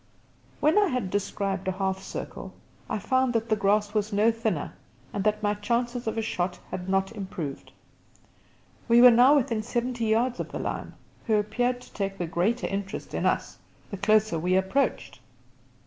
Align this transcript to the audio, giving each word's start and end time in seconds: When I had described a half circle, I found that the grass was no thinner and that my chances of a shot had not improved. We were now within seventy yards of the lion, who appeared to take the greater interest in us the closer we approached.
When 0.61 0.79
I 0.79 0.87
had 0.87 1.11
described 1.11 1.67
a 1.67 1.73
half 1.73 2.01
circle, 2.01 2.55
I 2.89 2.97
found 2.97 3.33
that 3.33 3.49
the 3.49 3.55
grass 3.55 3.93
was 3.93 4.11
no 4.11 4.31
thinner 4.31 4.73
and 5.13 5.23
that 5.25 5.43
my 5.43 5.53
chances 5.53 6.07
of 6.07 6.17
a 6.17 6.23
shot 6.23 6.57
had 6.71 6.89
not 6.89 7.11
improved. 7.11 7.71
We 8.87 8.99
were 8.99 9.11
now 9.11 9.35
within 9.35 9.61
seventy 9.61 10.05
yards 10.07 10.39
of 10.39 10.51
the 10.51 10.57
lion, 10.57 10.95
who 11.27 11.35
appeared 11.35 11.81
to 11.81 11.93
take 11.93 12.17
the 12.17 12.25
greater 12.25 12.65
interest 12.65 13.13
in 13.13 13.27
us 13.27 13.59
the 13.91 13.97
closer 13.97 14.39
we 14.39 14.55
approached. 14.55 15.19